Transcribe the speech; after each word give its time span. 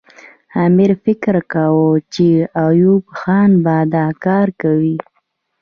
امیر 0.65 0.91
فکر 1.03 1.35
کاوه 1.51 1.89
چې 2.13 2.27
ایوب 2.65 3.03
خان 3.19 3.51
به 3.63 3.77
دا 3.93 4.05
کار 4.25 4.47
کوي. 4.61 4.95